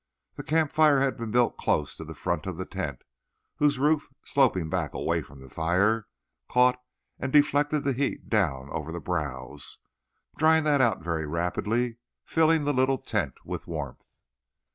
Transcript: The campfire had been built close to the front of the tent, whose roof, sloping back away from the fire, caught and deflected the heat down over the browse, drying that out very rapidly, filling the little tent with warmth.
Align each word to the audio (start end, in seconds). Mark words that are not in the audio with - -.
The 0.33 0.41
campfire 0.41 0.99
had 0.99 1.15
been 1.15 1.29
built 1.29 1.57
close 1.59 1.95
to 1.95 2.03
the 2.03 2.15
front 2.15 2.47
of 2.47 2.57
the 2.57 2.65
tent, 2.65 3.03
whose 3.57 3.77
roof, 3.77 4.09
sloping 4.25 4.67
back 4.67 4.95
away 4.95 5.21
from 5.21 5.41
the 5.41 5.47
fire, 5.47 6.07
caught 6.49 6.81
and 7.19 7.31
deflected 7.31 7.83
the 7.83 7.93
heat 7.93 8.27
down 8.27 8.71
over 8.71 8.91
the 8.91 8.99
browse, 8.99 9.77
drying 10.39 10.63
that 10.63 10.81
out 10.81 11.03
very 11.03 11.27
rapidly, 11.27 11.97
filling 12.25 12.63
the 12.63 12.73
little 12.73 12.97
tent 12.97 13.35
with 13.45 13.67
warmth. 13.67 14.11